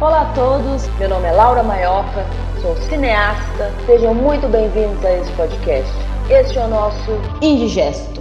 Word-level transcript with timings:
Olá 0.00 0.30
a 0.30 0.32
todos, 0.32 0.86
meu 0.96 1.08
nome 1.08 1.26
é 1.26 1.32
Laura 1.32 1.60
Maioca, 1.60 2.24
sou 2.62 2.76
cineasta. 2.76 3.72
Sejam 3.84 4.14
muito 4.14 4.46
bem-vindos 4.46 5.04
a 5.04 5.12
esse 5.12 5.32
podcast. 5.32 5.92
Este 6.30 6.56
é 6.56 6.64
o 6.64 6.68
nosso 6.68 7.10
Indigesto. 7.42 8.20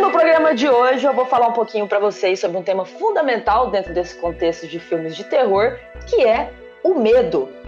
No 0.00 0.10
programa 0.10 0.54
de 0.54 0.70
hoje 0.70 1.04
eu 1.04 1.12
vou 1.12 1.26
falar 1.26 1.48
um 1.48 1.52
pouquinho 1.52 1.86
para 1.86 1.98
vocês 1.98 2.40
sobre 2.40 2.56
um 2.56 2.62
tema 2.62 2.86
fundamental 2.86 3.70
dentro 3.70 3.92
desse 3.92 4.14
contexto 4.16 4.66
de 4.66 4.80
filmes 4.80 5.14
de 5.14 5.24
terror, 5.24 5.78
que 6.06 6.24
é 6.24 6.50
o 6.82 6.94
medo. 6.94 7.61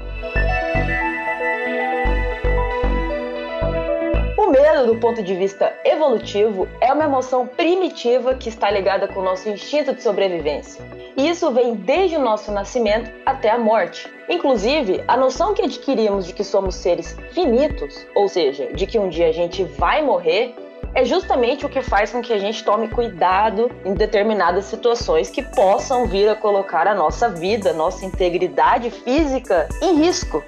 Do 4.86 4.96
ponto 4.96 5.22
de 5.22 5.34
vista 5.34 5.72
evolutivo, 5.84 6.68
é 6.80 6.92
uma 6.92 7.04
emoção 7.04 7.46
primitiva 7.46 8.34
que 8.34 8.48
está 8.48 8.70
ligada 8.70 9.08
com 9.08 9.20
o 9.20 9.24
nosso 9.24 9.48
instinto 9.48 9.94
de 9.94 10.02
sobrevivência. 10.02 10.84
E 11.16 11.28
isso 11.28 11.50
vem 11.50 11.74
desde 11.74 12.16
o 12.16 12.20
nosso 12.20 12.50
nascimento 12.50 13.10
até 13.24 13.50
a 13.50 13.58
morte. 13.58 14.12
Inclusive, 14.28 15.02
a 15.06 15.16
noção 15.16 15.54
que 15.54 15.62
adquirimos 15.62 16.26
de 16.26 16.32
que 16.32 16.42
somos 16.42 16.74
seres 16.74 17.16
finitos, 17.32 18.06
ou 18.14 18.28
seja, 18.28 18.66
de 18.72 18.86
que 18.86 18.98
um 18.98 19.08
dia 19.08 19.28
a 19.28 19.32
gente 19.32 19.64
vai 19.64 20.02
morrer, 20.02 20.54
é 20.94 21.04
justamente 21.04 21.66
o 21.66 21.68
que 21.68 21.82
faz 21.82 22.12
com 22.12 22.22
que 22.22 22.32
a 22.32 22.38
gente 22.38 22.64
tome 22.64 22.88
cuidado 22.88 23.70
em 23.84 23.94
determinadas 23.94 24.66
situações 24.66 25.28
que 25.28 25.42
possam 25.42 26.06
vir 26.06 26.28
a 26.28 26.36
colocar 26.36 26.86
a 26.86 26.94
nossa 26.94 27.28
vida, 27.28 27.72
nossa 27.72 28.04
integridade 28.04 28.90
física 28.90 29.68
em 29.82 29.96
risco. 29.96 30.42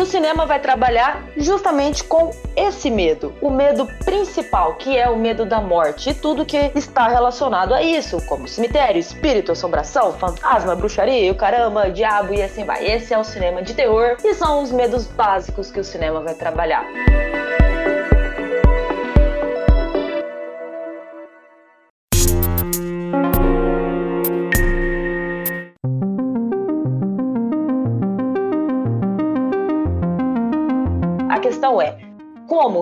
E 0.00 0.02
o 0.02 0.06
cinema 0.06 0.46
vai 0.46 0.58
trabalhar 0.58 1.24
justamente 1.36 2.02
com 2.02 2.30
esse 2.56 2.90
medo, 2.90 3.34
o 3.38 3.50
medo 3.50 3.86
principal, 4.02 4.76
que 4.76 4.96
é 4.96 5.10
o 5.10 5.18
medo 5.18 5.44
da 5.44 5.60
morte 5.60 6.08
e 6.08 6.14
tudo 6.14 6.46
que 6.46 6.56
está 6.74 7.06
relacionado 7.06 7.74
a 7.74 7.82
isso, 7.82 8.16
como 8.26 8.48
cemitério, 8.48 8.98
espírito, 8.98 9.52
assombração, 9.52 10.14
fantasma, 10.14 10.74
bruxaria, 10.74 11.30
o 11.30 11.34
caramba, 11.34 11.90
diabo 11.90 12.32
e 12.32 12.42
assim 12.42 12.64
vai. 12.64 12.82
Esse 12.82 13.12
é 13.12 13.18
o 13.18 13.24
cinema 13.24 13.60
de 13.60 13.74
terror 13.74 14.16
e 14.24 14.32
são 14.32 14.62
os 14.62 14.72
medos 14.72 15.06
básicos 15.06 15.70
que 15.70 15.78
o 15.78 15.84
cinema 15.84 16.22
vai 16.22 16.32
trabalhar. 16.32 16.86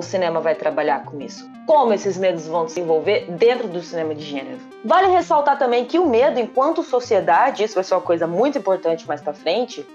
Cinema 0.09 0.41
vai 0.41 0.55
trabalhar 0.55 1.05
com 1.05 1.21
isso? 1.21 1.49
Como 1.67 1.93
esses 1.93 2.17
medos 2.17 2.47
vão 2.47 2.69
se 2.69 2.81
envolver 2.81 3.31
dentro 3.31 3.69
do 3.69 3.81
cinema 3.83 4.15
de 4.15 4.23
gênero? 4.23 4.59
Vale 4.85 5.09
ressaltar 5.09 5.59
também 5.59 5.85
que 5.85 5.99
o 5.99 6.07
medo, 6.07 6.41
enquanto 6.41 6.83
sociedade, 6.83 7.63
isso 7.63 7.75
vai 7.75 7.85
ser 7.85 7.95
uma 7.95 8.01
coisa 8.01 8.27
muito 8.27 8.59
importante 8.59 9.07
mais 9.07 9.21
para 9.21 9.35
frente. 9.35 9.87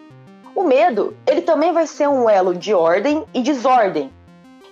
O 0.55 0.63
medo, 0.63 1.17
ele 1.25 1.41
também 1.41 1.73
vai 1.73 1.87
ser 1.87 2.07
um 2.07 2.29
elo 2.29 2.53
de 2.53 2.73
ordem 2.73 3.25
e 3.33 3.41
desordem. 3.41 4.11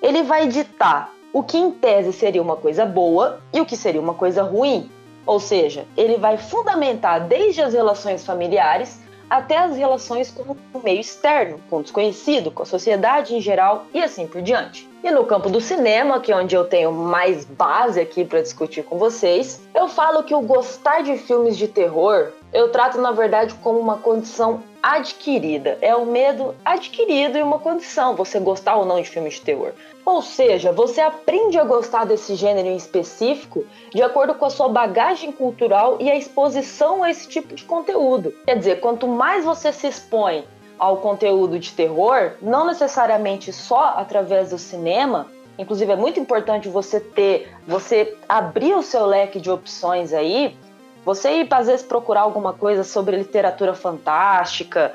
Ele 0.02 0.24
vai 0.24 0.48
ditar 0.48 1.12
o 1.34 1.42
que 1.42 1.58
em 1.58 1.72
tese 1.72 2.14
seria 2.14 2.42
uma 2.42 2.56
coisa 2.56 2.86
boa 2.86 3.42
e 3.52 3.60
o 3.60 3.66
que 3.66 3.76
seria 3.76 4.02
uma 4.02 4.14
coisa 4.14 4.44
ruim. 4.44 4.90
Ou 5.26 5.40
seja, 5.40 5.86
ele 5.98 6.18
vai 6.18 6.38
fundamentar 6.38 7.28
desde 7.28 7.62
as 7.62 7.74
relações 7.74 8.26
familiares 8.26 9.00
até 9.30 9.58
as 9.58 9.78
relações 9.78 10.30
com 10.30 10.58
o 10.74 10.84
meio 10.84 11.00
externo, 11.00 11.60
com 11.70 11.78
o 11.78 11.82
desconhecido, 11.82 12.52
com 12.52 12.64
a 12.64 12.66
sociedade 12.66 13.34
em 13.34 13.40
geral 13.40 13.86
e 13.94 14.04
assim 14.04 14.28
por 14.28 14.42
diante. 14.42 14.91
E 15.04 15.10
no 15.10 15.26
campo 15.26 15.50
do 15.50 15.60
cinema, 15.60 16.20
que 16.20 16.32
é 16.32 16.36
onde 16.36 16.56
eu 16.56 16.64
tenho 16.64 16.92
mais 16.92 17.44
base 17.46 18.00
aqui 18.00 18.24
para 18.24 18.42
discutir 18.42 18.84
com 18.84 18.98
vocês, 18.98 19.60
eu 19.74 19.88
falo 19.88 20.24
que 20.24 20.36
o 20.36 20.42
gostar 20.42 21.02
de 21.02 21.18
filmes 21.18 21.58
de 21.58 21.68
terror 21.68 22.32
eu 22.54 22.70
trato 22.70 23.00
na 23.00 23.12
verdade 23.12 23.54
como 23.56 23.80
uma 23.80 23.98
condição 23.98 24.62
adquirida. 24.84 25.78
É 25.82 25.96
o 25.96 26.06
medo 26.06 26.54
adquirido 26.66 27.38
e 27.38 27.42
uma 27.42 27.60
condição, 27.60 28.16
você 28.16 28.40
gostar 28.40 28.76
ou 28.76 28.86
não 28.86 29.02
de 29.02 29.10
filmes 29.10 29.36
de 29.36 29.42
terror. 29.42 29.72
Ou 30.06 30.22
seja, 30.22 30.72
você 30.72 31.00
aprende 31.00 31.58
a 31.58 31.64
gostar 31.64 32.06
desse 32.06 32.36
gênero 32.36 32.68
em 32.68 32.76
específico 32.76 33.64
de 33.94 34.02
acordo 34.02 34.34
com 34.34 34.46
a 34.46 34.50
sua 34.50 34.68
bagagem 34.68 35.32
cultural 35.32 35.98
e 36.00 36.10
a 36.12 36.16
exposição 36.16 37.04
a 37.04 37.10
esse 37.10 37.28
tipo 37.28 37.56
de 37.56 37.64
conteúdo. 37.64 38.34
Quer 38.46 38.58
dizer, 38.58 38.80
quanto 38.82 39.08
mais 39.08 39.46
você 39.46 39.72
se 39.72 39.88
expõe 39.88 40.44
ao 40.82 40.98
conteúdo 40.98 41.60
de 41.60 41.72
terror, 41.72 42.32
não 42.42 42.66
necessariamente 42.66 43.54
só 43.54 43.94
através 43.98 44.50
do 44.50 44.58
cinema, 44.58 45.28
inclusive 45.58 45.92
é 45.92 45.96
muito 45.96 46.20
importante 46.20 46.68
você 46.68 47.00
ter, 47.00 47.56
você 47.68 48.18
abrir 48.28 48.74
o 48.74 48.82
seu 48.82 49.06
leque 49.06 49.40
de 49.40 49.52
opções 49.52 50.12
aí 50.12 50.58
você 51.06 51.42
ir, 51.42 51.48
às 51.52 51.68
vezes, 51.68 51.86
procurar 51.86 52.22
alguma 52.22 52.54
coisa 52.54 52.84
sobre 52.84 53.18
literatura 53.18 53.74
fantástica, 53.74 54.94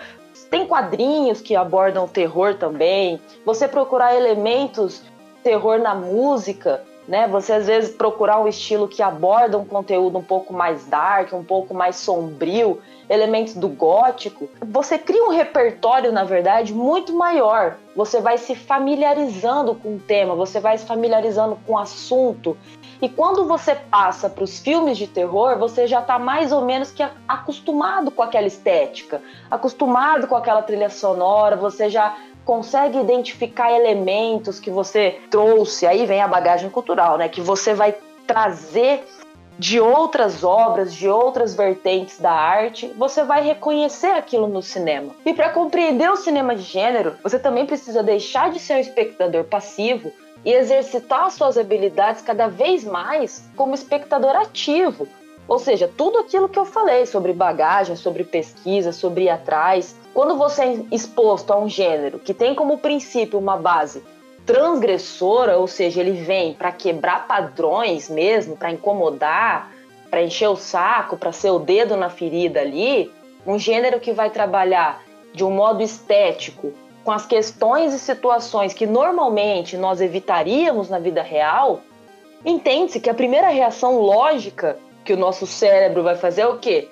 tem 0.50 0.66
quadrinhos 0.66 1.41
que 1.41 1.56
abordam 1.56 2.04
o 2.04 2.08
terror 2.08 2.54
também. 2.54 3.20
Você 3.44 3.66
procurar 3.66 4.14
elementos 4.14 5.02
terror 5.42 5.78
na 5.78 5.94
música, 5.94 6.82
né? 7.09 7.27
Você 7.28 7.53
às 7.53 7.67
vezes 7.67 7.94
procurar 7.94 8.41
um 8.41 8.49
estilo 8.49 8.89
que 8.89 9.03
aborda 9.03 9.59
um 9.59 9.65
conteúdo 9.65 10.19
um 10.19 10.22
pouco 10.22 10.53
mais 10.53 10.87
dark, 10.87 11.33
um 11.33 11.44
pouco 11.44 11.72
mais 11.72 11.97
sombrio, 11.97 12.81
elementos 13.09 13.55
do 13.55 13.69
gótico. 13.69 14.49
Você 14.61 14.99
cria 14.99 15.25
um 15.25 15.31
repertório, 15.31 16.11
na 16.11 16.25
verdade, 16.25 16.75
muito 16.75 17.15
maior. 17.15 17.77
Você 17.94 18.21
vai 18.21 18.37
se 18.37 18.55
familiarizando 18.55 19.75
com 19.75 19.97
o 19.97 19.99
tema, 19.99 20.34
você 20.34 20.59
vai 20.61 20.77
se 20.77 20.84
familiarizando 20.84 21.56
com 21.67 21.75
o 21.75 21.78
assunto. 21.78 22.56
E 23.00 23.09
quando 23.09 23.47
você 23.47 23.75
passa 23.75 24.28
para 24.28 24.43
os 24.43 24.59
filmes 24.59 24.97
de 24.97 25.06
terror, 25.06 25.59
você 25.59 25.87
já 25.87 26.00
está 26.00 26.19
mais 26.19 26.50
ou 26.50 26.65
menos 26.65 26.91
que 26.91 27.06
acostumado 27.28 28.11
com 28.11 28.23
aquela 28.23 28.47
estética, 28.47 29.21
acostumado 29.50 30.27
com 30.27 30.34
aquela 30.34 30.62
trilha 30.62 30.88
sonora, 30.88 31.56
você 31.56 31.91
já 31.91 32.17
consegue 32.46 32.98
identificar 32.98 33.72
elementos 33.72 34.60
que 34.60 34.70
você 34.70 35.18
trouxe. 35.30 35.84
Aí 35.84 36.06
vem 36.06 36.22
a 36.22 36.28
bagagem 36.28 36.70
cultural, 36.70 37.18
né? 37.18 37.28
Que 37.28 37.40
você 37.40 37.74
vai 37.74 37.94
trazer 38.26 39.04
de 39.58 39.80
outras 39.80 40.44
obras, 40.44 40.94
de 40.94 41.08
outras 41.08 41.54
vertentes 41.54 42.18
da 42.18 42.30
arte, 42.30 42.86
você 42.96 43.24
vai 43.24 43.42
reconhecer 43.42 44.10
aquilo 44.10 44.46
no 44.46 44.62
cinema. 44.62 45.14
E 45.24 45.32
para 45.32 45.50
compreender 45.50 46.10
o 46.10 46.16
cinema 46.16 46.54
de 46.54 46.62
gênero, 46.62 47.16
você 47.22 47.38
também 47.38 47.64
precisa 47.64 48.02
deixar 48.02 48.50
de 48.50 48.58
ser 48.58 48.74
um 48.74 48.80
espectador 48.80 49.44
passivo 49.44 50.12
e 50.44 50.52
exercitar 50.52 51.30
suas 51.30 51.56
habilidades 51.56 52.20
cada 52.20 52.48
vez 52.48 52.84
mais 52.84 53.48
como 53.56 53.74
espectador 53.74 54.36
ativo. 54.36 55.08
Ou 55.48 55.58
seja, 55.58 55.88
tudo 55.96 56.18
aquilo 56.18 56.48
que 56.48 56.58
eu 56.58 56.64
falei 56.64 57.06
sobre 57.06 57.32
bagagem, 57.32 57.94
sobre 57.94 58.24
pesquisa, 58.24 58.92
sobre 58.92 59.24
ir 59.24 59.28
atrás. 59.28 59.94
Quando 60.12 60.36
você 60.36 60.62
é 60.62 60.76
exposto 60.90 61.52
a 61.52 61.58
um 61.58 61.68
gênero 61.68 62.18
que 62.18 62.34
tem 62.34 62.54
como 62.54 62.78
princípio 62.78 63.38
uma 63.38 63.56
base 63.56 64.02
transgressora, 64.44 65.58
ou 65.58 65.66
seja, 65.66 66.00
ele 66.00 66.12
vem 66.12 66.54
para 66.54 66.72
quebrar 66.72 67.26
padrões 67.26 68.08
mesmo, 68.08 68.56
para 68.56 68.72
incomodar, 68.72 69.72
para 70.10 70.22
encher 70.22 70.48
o 70.48 70.56
saco, 70.56 71.16
para 71.16 71.32
ser 71.32 71.50
o 71.50 71.58
dedo 71.58 71.96
na 71.96 72.08
ferida 72.08 72.60
ali, 72.60 73.12
um 73.46 73.58
gênero 73.58 74.00
que 74.00 74.12
vai 74.12 74.30
trabalhar 74.30 75.02
de 75.32 75.44
um 75.44 75.50
modo 75.50 75.82
estético, 75.82 76.72
com 77.04 77.12
as 77.12 77.26
questões 77.26 77.92
e 77.92 77.98
situações 77.98 78.72
que 78.72 78.86
normalmente 78.86 79.76
nós 79.76 80.00
evitaríamos 80.00 80.88
na 80.88 80.98
vida 80.98 81.22
real, 81.22 81.80
entende-se 82.44 83.00
que 83.00 83.10
a 83.10 83.14
primeira 83.14 83.48
reação 83.48 84.00
lógica 84.00 84.78
que 85.06 85.12
o 85.12 85.17
nosso 85.17 85.47
cérebro 85.47 86.03
vai 86.03 86.17
fazer 86.17 86.43
é 86.43 86.47
o 86.47 86.59
quê? 86.59 86.89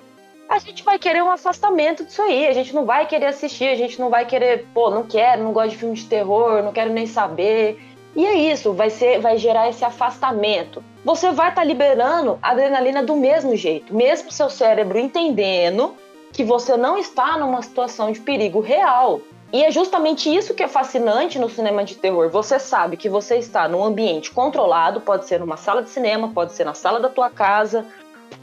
A 0.47 0.57
gente 0.57 0.83
vai 0.83 0.97
querer 0.97 1.21
um 1.21 1.29
afastamento 1.29 2.05
disso 2.05 2.21
aí, 2.21 2.47
a 2.47 2.53
gente 2.53 2.73
não 2.73 2.85
vai 2.85 3.05
querer 3.07 3.27
assistir, 3.27 3.67
a 3.67 3.75
gente 3.75 3.99
não 3.99 4.09
vai 4.09 4.25
querer, 4.25 4.65
pô, 4.73 4.89
não 4.89 5.03
quero, 5.03 5.43
não 5.43 5.51
gosto 5.51 5.71
de 5.71 5.77
filme 5.77 5.95
de 5.95 6.05
terror, 6.05 6.63
não 6.63 6.71
quero 6.71 6.91
nem 6.91 7.05
saber. 7.05 7.79
E 8.15 8.25
é 8.25 8.35
isso, 8.35 8.71
vai 8.71 8.89
ser, 8.89 9.19
vai 9.19 9.37
gerar 9.37 9.67
esse 9.67 9.83
afastamento. 9.83 10.83
Você 11.03 11.31
vai 11.31 11.49
estar 11.49 11.61
tá 11.61 11.67
liberando 11.67 12.39
adrenalina 12.41 13.03
do 13.03 13.15
mesmo 13.15 13.55
jeito, 13.55 13.93
mesmo 13.93 14.31
seu 14.31 14.49
cérebro 14.49 14.97
entendendo 14.97 15.95
que 16.31 16.43
você 16.43 16.77
não 16.77 16.97
está 16.97 17.37
numa 17.37 17.61
situação 17.61 18.11
de 18.11 18.19
perigo 18.19 18.61
real. 18.61 19.19
E 19.51 19.63
é 19.63 19.71
justamente 19.71 20.33
isso 20.33 20.53
que 20.53 20.63
é 20.63 20.67
fascinante 20.67 21.39
no 21.39 21.49
cinema 21.49 21.83
de 21.83 21.95
terror. 21.95 22.29
Você 22.29 22.59
sabe 22.59 22.97
que 22.97 23.09
você 23.09 23.37
está 23.37 23.67
num 23.67 23.83
ambiente 23.83 24.31
controlado, 24.31 25.01
pode 25.01 25.25
ser 25.25 25.39
numa 25.39 25.57
sala 25.57 25.81
de 25.81 25.89
cinema, 25.89 26.29
pode 26.33 26.53
ser 26.53 26.65
na 26.65 26.73
sala 26.73 26.99
da 26.99 27.09
tua 27.09 27.29
casa 27.29 27.85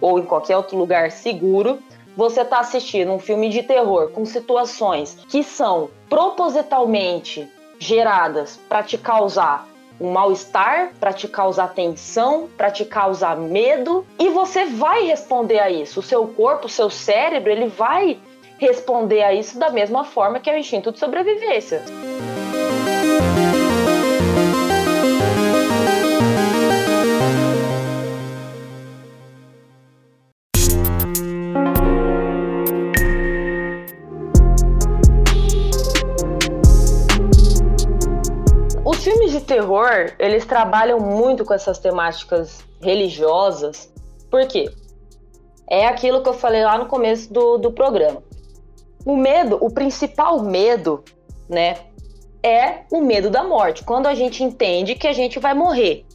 ou 0.02 0.18
em 0.18 0.24
qualquer 0.24 0.56
outro 0.58 0.76
lugar 0.76 1.10
seguro. 1.10 1.78
Você 2.14 2.42
está 2.42 2.58
assistindo 2.58 3.10
um 3.10 3.18
filme 3.18 3.48
de 3.48 3.62
terror 3.62 4.10
com 4.10 4.26
situações 4.26 5.16
que 5.28 5.42
são 5.42 5.88
propositalmente 6.10 7.48
geradas 7.78 8.60
para 8.68 8.82
te 8.82 8.98
causar 8.98 9.66
um 10.00 10.10
mal-estar, 10.10 10.92
para 10.98 11.12
te 11.12 11.28
causar 11.28 11.68
tensão, 11.74 12.48
para 12.56 12.70
te 12.70 12.84
causar 12.84 13.36
medo, 13.36 14.04
e 14.18 14.28
você 14.30 14.64
vai 14.64 15.04
responder 15.04 15.60
a 15.60 15.70
isso. 15.70 16.00
O 16.00 16.02
seu 16.02 16.26
corpo, 16.26 16.66
o 16.66 16.70
seu 16.70 16.90
cérebro, 16.90 17.50
ele 17.50 17.68
vai 17.68 18.18
responder 18.58 19.22
a 19.22 19.32
isso 19.32 19.58
da 19.58 19.70
mesma 19.70 20.04
forma 20.04 20.40
que 20.40 20.50
é 20.50 20.54
o 20.54 20.58
instinto 20.58 20.90
de 20.90 20.98
sobrevivência. 20.98 21.82
Terror, 39.52 40.14
eles 40.18 40.46
trabalham 40.46 40.98
muito 40.98 41.44
com 41.44 41.52
essas 41.52 41.78
temáticas 41.78 42.64
religiosas. 42.80 43.92
Por 44.30 44.46
quê? 44.46 44.70
É 45.68 45.86
aquilo 45.86 46.22
que 46.22 46.28
eu 46.30 46.34
falei 46.34 46.64
lá 46.64 46.78
no 46.78 46.86
começo 46.86 47.30
do, 47.30 47.58
do 47.58 47.70
programa. 47.70 48.22
O 49.04 49.14
medo, 49.14 49.58
o 49.60 49.70
principal 49.70 50.42
medo, 50.42 51.04
né, 51.50 51.76
é 52.42 52.84
o 52.90 53.02
medo 53.02 53.28
da 53.28 53.44
morte. 53.44 53.84
Quando 53.84 54.06
a 54.06 54.14
gente 54.14 54.42
entende 54.42 54.94
que 54.94 55.06
a 55.06 55.12
gente 55.12 55.38
vai 55.38 55.52
morrer 55.52 56.06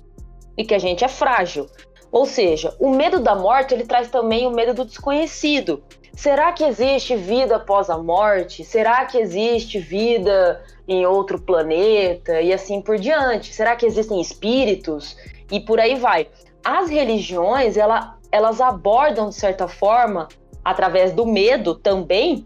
e 0.58 0.66
que 0.66 0.74
a 0.74 0.80
gente 0.80 1.06
é 1.06 1.08
frágil. 1.08 1.68
Ou 2.12 2.26
seja, 2.26 2.76
o 2.80 2.90
medo 2.90 3.20
da 3.20 3.36
morte, 3.36 3.74
ele 3.74 3.86
traz 3.86 4.10
também 4.10 4.48
o 4.48 4.52
medo 4.52 4.74
do 4.74 4.86
desconhecido. 4.86 5.84
Será 6.16 6.52
que 6.52 6.64
existe 6.64 7.16
vida 7.16 7.58
após 7.58 7.92
a 7.92 7.98
morte? 8.00 8.64
Será 8.64 9.06
que 9.06 9.20
existe 9.20 9.78
vida 9.78 10.60
em 10.88 11.06
outro 11.06 11.40
planeta 11.40 12.42
e 12.42 12.54
assim 12.54 12.82
por 12.82 12.98
diante? 12.98 13.54
Será 13.54 13.76
que 13.76 13.86
existem 13.86 14.22
espíritos? 14.22 15.18
E 15.52 15.60
por 15.60 15.80
aí 15.80 15.96
vai. 15.96 16.28
As 16.64 16.90
religiões, 16.90 17.78
ela, 17.78 18.18
elas 18.32 18.62
abordam 18.62 19.30
de 19.30 19.36
certa 19.36 19.68
forma, 19.68 20.28
através 20.64 21.12
do 21.12 21.26
medo 21.26 21.76
também, 21.76 22.46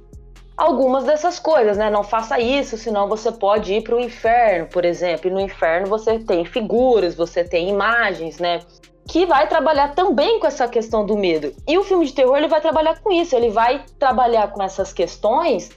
algumas 0.58 1.06
dessas 1.06 1.40
coisas, 1.40 1.78
né? 1.78 1.90
Não 1.90 2.04
faça 2.04 2.40
isso, 2.40 2.78
senão 2.78 3.08
você 3.08 3.32
pode 3.32 3.74
ir 3.74 3.82
para 3.84 3.96
o 3.96 4.00
inferno, 4.00 4.68
por 4.68 4.86
exemplo. 4.86 5.28
E 5.28 5.34
no 5.34 5.40
inferno 5.40 5.88
você 5.88 6.20
tem 6.20 6.46
figuras, 6.46 7.16
você 7.16 7.44
tem 7.44 7.70
imagens, 7.70 8.38
né? 8.38 8.62
Que 9.08 9.26
vai 9.26 9.48
trabalhar 9.48 9.96
também 9.96 10.40
com 10.40 10.46
essa 10.46 10.68
questão 10.68 11.06
do 11.06 11.18
medo. 11.18 11.54
E 11.68 11.78
o 11.78 11.84
filme 11.84 12.06
de 12.06 12.14
terror 12.14 12.38
ele 12.38 12.48
vai 12.48 12.62
trabalhar 12.62 13.00
com 13.00 13.12
isso, 13.12 13.36
ele 13.36 13.50
vai 13.50 13.84
trabalhar 13.98 14.52
com 14.52 14.62
essas 14.62 14.94
questões 14.94 15.72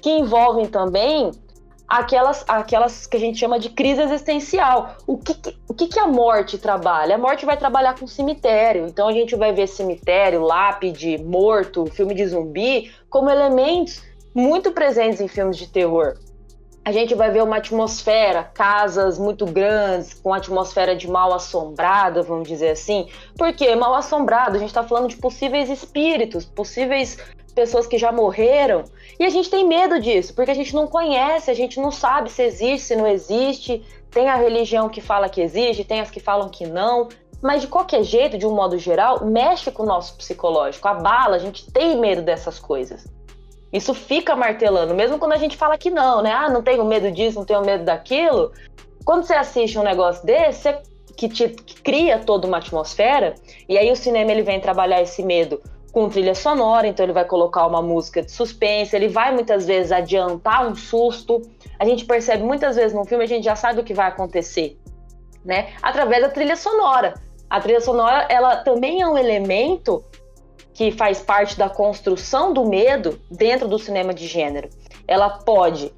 que 0.00 0.10
envolvem 0.10 0.66
também 0.66 1.30
aquelas, 1.90 2.44
aquelas 2.46 3.04
que 3.04 3.16
a 3.16 3.20
gente 3.20 3.36
chama 3.36 3.58
de 3.58 3.68
crise 3.70 4.00
existencial. 4.00 4.96
O 5.08 5.18
que, 5.18 5.36
o 5.66 5.74
que, 5.74 5.88
que 5.88 5.98
a 5.98 6.06
morte 6.06 6.56
trabalha? 6.56 7.16
A 7.16 7.18
morte 7.18 7.44
vai 7.44 7.56
trabalhar 7.56 7.98
com 7.98 8.06
cemitério. 8.06 8.86
Então 8.86 9.08
a 9.08 9.12
gente 9.12 9.34
vai 9.34 9.52
ver 9.52 9.66
cemitério, 9.66 10.42
lápide, 10.42 11.18
morto, 11.18 11.86
filme 11.86 12.14
de 12.14 12.24
zumbi 12.28 12.92
como 13.10 13.28
elementos 13.28 14.02
muito 14.32 14.70
presentes 14.70 15.20
em 15.20 15.26
filmes 15.26 15.56
de 15.56 15.66
terror. 15.66 16.16
A 16.82 16.92
gente 16.92 17.14
vai 17.14 17.30
ver 17.30 17.42
uma 17.42 17.56
atmosfera, 17.56 18.42
casas 18.42 19.18
muito 19.18 19.44
grandes, 19.44 20.14
com 20.14 20.32
atmosfera 20.32 20.96
de 20.96 21.06
mal 21.08 21.34
assombrada, 21.34 22.22
vamos 22.22 22.48
dizer 22.48 22.70
assim. 22.70 23.06
Por 23.36 23.52
que 23.52 23.74
mal 23.76 23.94
assombrado? 23.94 24.56
A 24.56 24.58
gente 24.58 24.70
está 24.70 24.82
falando 24.82 25.08
de 25.08 25.16
possíveis 25.16 25.68
espíritos, 25.68 26.46
possíveis 26.46 27.18
pessoas 27.50 27.86
que 27.86 27.98
já 27.98 28.12
morreram. 28.12 28.84
E 29.18 29.24
a 29.24 29.28
gente 29.28 29.50
tem 29.50 29.66
medo 29.66 30.00
disso, 30.00 30.34
porque 30.34 30.50
a 30.50 30.54
gente 30.54 30.74
não 30.74 30.86
conhece, 30.86 31.50
a 31.50 31.54
gente 31.54 31.80
não 31.80 31.90
sabe 31.90 32.30
se 32.30 32.42
existe, 32.42 32.88
se 32.88 32.96
não 32.96 33.06
existe. 33.06 33.82
Tem 34.10 34.28
a 34.28 34.36
religião 34.36 34.88
que 34.88 35.00
fala 35.00 35.28
que 35.28 35.40
existe, 35.40 35.84
tem 35.84 36.00
as 36.00 36.10
que 36.10 36.20
falam 36.20 36.48
que 36.48 36.66
não. 36.66 37.08
Mas 37.42 37.62
de 37.62 37.68
qualquer 37.68 38.02
jeito, 38.02 38.36
de 38.36 38.46
um 38.46 38.54
modo 38.54 38.78
geral, 38.78 39.24
mexe 39.24 39.70
com 39.70 39.82
o 39.82 39.86
nosso 39.86 40.16
psicológico, 40.16 40.86
abala, 40.88 41.36
a 41.36 41.38
gente 41.38 41.70
tem 41.70 41.98
medo 41.98 42.22
dessas 42.22 42.58
coisas. 42.58 43.06
Isso 43.72 43.94
fica 43.94 44.34
martelando, 44.34 44.94
mesmo 44.94 45.18
quando 45.18 45.32
a 45.32 45.38
gente 45.38 45.56
fala 45.56 45.78
que 45.78 45.90
não, 45.90 46.22
né? 46.22 46.32
Ah, 46.32 46.50
não 46.50 46.62
tenho 46.62 46.84
medo 46.84 47.10
disso, 47.10 47.38
não 47.38 47.46
tenho 47.46 47.64
medo 47.64 47.84
daquilo. 47.84 48.52
Quando 49.04 49.24
você 49.24 49.34
assiste 49.34 49.78
um 49.78 49.82
negócio 49.82 50.26
desse, 50.26 50.76
que, 51.16 51.28
te, 51.28 51.48
que 51.48 51.80
cria 51.80 52.18
toda 52.18 52.46
uma 52.46 52.58
atmosfera, 52.58 53.34
e 53.68 53.78
aí 53.78 53.90
o 53.90 53.96
cinema 53.96 54.32
ele 54.32 54.42
vem 54.42 54.60
trabalhar 54.60 55.00
esse 55.00 55.22
medo 55.22 55.62
com 55.92 56.08
trilha 56.08 56.34
sonora, 56.34 56.86
então 56.86 57.04
ele 57.04 57.12
vai 57.12 57.24
colocar 57.24 57.66
uma 57.66 57.82
música 57.82 58.22
de 58.22 58.30
suspense, 58.30 58.94
ele 58.94 59.08
vai 59.08 59.32
muitas 59.32 59.66
vezes 59.66 59.90
adiantar 59.90 60.66
um 60.66 60.74
susto. 60.74 61.42
A 61.78 61.84
gente 61.84 62.04
percebe 62.04 62.42
muitas 62.42 62.76
vezes 62.76 62.92
no 62.92 63.04
filme, 63.04 63.24
a 63.24 63.26
gente 63.26 63.44
já 63.44 63.56
sabe 63.56 63.80
o 63.80 63.84
que 63.84 63.94
vai 63.94 64.06
acontecer, 64.06 64.78
né? 65.44 65.72
Através 65.82 66.22
da 66.22 66.28
trilha 66.28 66.56
sonora. 66.56 67.14
A 67.48 67.60
trilha 67.60 67.80
sonora, 67.80 68.26
ela 68.30 68.56
também 68.56 69.02
é 69.02 69.06
um 69.06 69.18
elemento 69.18 70.04
que 70.72 70.92
faz 70.92 71.20
parte 71.20 71.58
da 71.58 71.68
construção 71.68 72.52
do 72.52 72.64
medo 72.64 73.20
dentro 73.30 73.66
do 73.66 73.78
cinema 73.78 74.14
de 74.14 74.26
gênero. 74.26 74.70
Ela 75.06 75.28
pode 75.28 75.92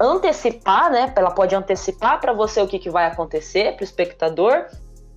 antecipar, 0.00 0.90
né? 0.90 1.12
Ela 1.16 1.30
pode 1.30 1.54
antecipar 1.54 2.20
para 2.20 2.32
você 2.32 2.60
o 2.60 2.66
que, 2.66 2.78
que 2.78 2.90
vai 2.90 3.06
acontecer 3.06 3.74
para 3.74 3.82
o 3.82 3.84
espectador, 3.84 4.66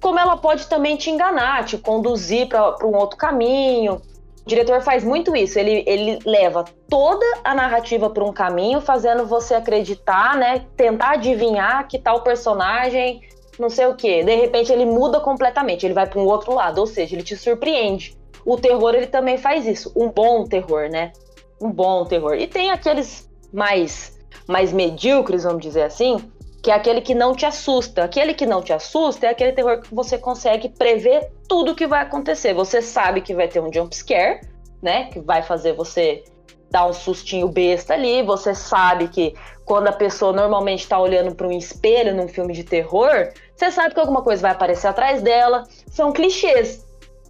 como 0.01 0.19
ela 0.19 0.37
pode 0.37 0.67
também 0.67 0.95
te 0.95 1.09
enganar, 1.09 1.65
te 1.65 1.77
conduzir 1.77 2.47
para 2.47 2.85
um 2.85 2.95
outro 2.95 3.17
caminho. 3.17 3.95
O 3.95 4.47
diretor 4.47 4.81
faz 4.81 5.03
muito 5.03 5.35
isso, 5.35 5.57
ele, 5.57 5.83
ele 5.87 6.19
leva 6.25 6.65
toda 6.87 7.25
a 7.43 7.55
narrativa 7.55 8.09
para 8.09 8.23
um 8.23 8.31
caminho, 8.31 8.79
fazendo 8.79 9.25
você 9.25 9.55
acreditar, 9.55 10.37
né? 10.37 10.65
Tentar 10.77 11.13
adivinhar 11.13 11.87
que 11.87 11.97
tal 11.97 12.21
personagem, 12.21 13.21
não 13.57 13.69
sei 13.69 13.87
o 13.87 13.95
que. 13.95 14.23
De 14.23 14.35
repente 14.35 14.71
ele 14.71 14.85
muda 14.85 15.19
completamente, 15.19 15.85
ele 15.85 15.95
vai 15.95 16.05
para 16.05 16.19
um 16.19 16.25
outro 16.25 16.53
lado, 16.53 16.77
ou 16.79 16.85
seja, 16.85 17.15
ele 17.15 17.23
te 17.23 17.35
surpreende 17.35 18.15
o 18.45 18.57
terror 18.57 18.93
ele 18.93 19.07
também 19.07 19.37
faz 19.37 19.65
isso, 19.65 19.91
um 19.95 20.09
bom 20.09 20.45
terror, 20.45 20.87
né? 20.89 21.11
Um 21.59 21.71
bom 21.71 22.05
terror. 22.05 22.35
E 22.35 22.45
tem 22.45 22.69
aqueles 22.69 23.27
mais 23.51 24.13
mais 24.47 24.71
medíocres, 24.71 25.43
vamos 25.43 25.61
dizer 25.61 25.81
assim, 25.81 26.17
que 26.65 26.71
é 26.71 26.73
aquele 26.73 26.99
que 26.99 27.13
não 27.13 27.35
te 27.35 27.45
assusta. 27.45 28.03
Aquele 28.03 28.33
que 28.33 28.43
não 28.43 28.59
te 28.59 28.73
assusta 28.73 29.27
é 29.27 29.29
aquele 29.29 29.51
terror 29.51 29.81
que 29.81 29.93
você 29.93 30.17
consegue 30.17 30.67
prever 30.67 31.31
tudo 31.47 31.73
o 31.73 31.75
que 31.75 31.85
vai 31.85 32.01
acontecer. 32.01 32.55
Você 32.55 32.81
sabe 32.81 33.21
que 33.21 33.35
vai 33.35 33.47
ter 33.47 33.59
um 33.59 33.71
jump 33.71 33.95
scare, 33.95 34.41
né? 34.81 35.03
Que 35.11 35.19
vai 35.19 35.43
fazer 35.43 35.73
você 35.73 36.23
dar 36.71 36.87
um 36.87 36.91
sustinho 36.91 37.47
besta 37.49 37.93
ali. 37.93 38.23
Você 38.23 38.55
sabe 38.55 39.09
que 39.09 39.35
quando 39.63 39.89
a 39.89 39.91
pessoa 39.91 40.33
normalmente 40.33 40.79
está 40.79 40.99
olhando 40.99 41.35
para 41.35 41.47
um 41.47 41.51
espelho 41.51 42.15
num 42.15 42.27
filme 42.27 42.51
de 42.51 42.63
terror, 42.63 43.31
você 43.55 43.69
sabe 43.69 43.93
que 43.93 43.99
alguma 43.99 44.23
coisa 44.23 44.41
vai 44.41 44.51
aparecer 44.51 44.87
atrás 44.87 45.21
dela. 45.21 45.67
São 45.85 46.11
clichês. 46.11 46.83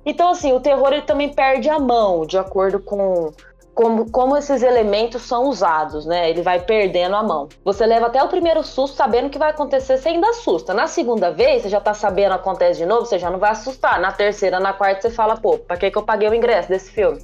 Então, 0.06 0.30
assim, 0.30 0.54
o 0.54 0.62
terror 0.62 0.94
ele 0.94 1.02
também 1.02 1.34
perde 1.34 1.68
a 1.70 1.78
mão, 1.78 2.26
de 2.26 2.38
acordo 2.38 2.80
com 2.80 3.34
como, 3.75 4.10
como 4.10 4.38
esses 4.38 4.63
elementos 4.63 5.21
são 5.23 5.44
usados, 5.50 6.06
né? 6.06 6.30
Ele 6.30 6.42
vai 6.42 6.61
perdendo 6.61 7.16
a 7.16 7.21
mão. 7.21 7.50
Você 7.64 7.85
leva 7.85 8.07
até 8.07 8.23
o 8.23 8.30
primeiro 8.30 8.64
susto 8.64 8.95
sabendo 8.95 9.28
o 9.28 9.30
que 9.30 9.38
vai 9.38 9.50
acontecer, 9.50 9.97
você 9.97 10.09
ainda 10.09 10.30
assusta. 10.30 10.73
Na 10.73 10.88
segunda 10.88 11.30
vez, 11.30 11.61
você 11.61 11.69
já 11.69 11.81
tá 11.81 11.94
sabendo 11.94 12.33
acontece 12.33 12.80
de 12.80 12.85
novo, 12.85 13.06
você 13.06 13.19
já 13.19 13.30
não 13.30 13.38
vai 13.38 13.52
assustar. 13.52 14.00
Na 14.00 14.14
terceira, 14.14 14.59
na 14.59 14.71
quarta, 14.71 15.02
você 15.02 15.09
fala, 15.09 15.35
pô, 15.35 15.57
pra 15.57 15.76
que, 15.76 15.92
que 15.92 15.97
eu 15.97 16.04
paguei 16.04 16.30
o 16.30 16.33
ingresso 16.33 16.69
desse 16.69 16.90
filme? 16.90 17.19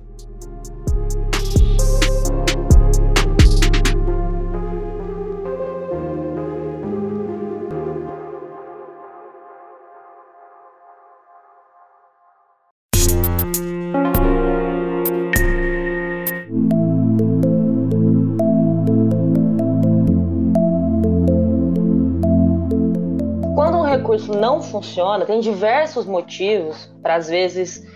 Recurso 24.11 24.33
não 24.33 24.61
funciona, 24.61 25.25
tem 25.25 25.39
diversos 25.39 26.05
motivos 26.05 26.91
para 27.01 27.15
às 27.15 27.29
vezes 27.29 27.87